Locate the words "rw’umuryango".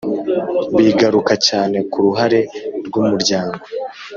2.85-3.61